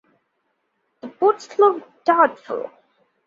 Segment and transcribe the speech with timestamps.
[1.01, 2.71] The boots looked doubtful.